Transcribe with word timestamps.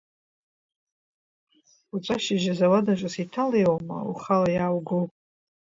Уаҵәы 1.91 2.15
ашьыжь 2.17 2.47
азауад 2.51 2.87
аҿы 2.93 3.09
сеиҭалеиуама, 3.13 3.97
ухала 4.11 4.49
иааугоу? 4.51 5.03